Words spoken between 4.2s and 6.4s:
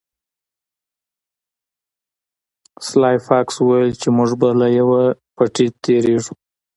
به له یوه پټي تیریږو